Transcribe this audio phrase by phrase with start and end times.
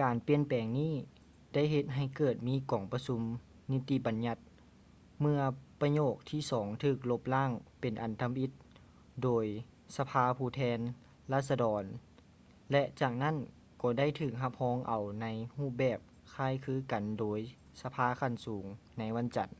[0.00, 0.94] ການປ່ຽນແປງນີ້
[1.54, 3.22] ໄດ້ເຮັດໃຫ້ເກີດມີກອງປະຊຸມ
[3.72, 4.38] ນິຕິບັນຍັດ
[5.20, 5.40] ເມື່ອ
[5.80, 7.50] ປະໂຫຍກທີສອງຖືກລົບລ້າງ
[7.80, 8.50] ເປັນອັນທຳອິດ
[9.22, 9.46] ໂດຍ
[9.96, 10.80] ສະພາຜູ້ແທນ
[11.32, 11.84] ລາຊະດອນ
[12.72, 13.36] ແລະ ຈາກນັ້ນ
[13.82, 15.98] ກໍໄດ້ຖືກຮັບຮອງເອົາໃນຮູບແບບ
[16.34, 17.38] ຄ້າຍຄືກັນໂດຍ
[17.82, 18.64] ສະພາຂັ້ນສູງ
[18.98, 19.50] ໃນວັນຈັນ